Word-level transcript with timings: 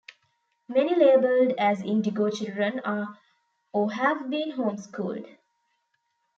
Many 0.67 0.95
labeled 0.95 1.53
as 1.59 1.83
indigo 1.83 2.31
children 2.31 2.79
are 2.79 3.19
or 3.71 3.91
have 3.91 4.31
been 4.31 4.49
home 4.49 4.79
schooled. 4.79 5.27